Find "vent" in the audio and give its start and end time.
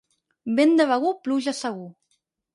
0.59-0.73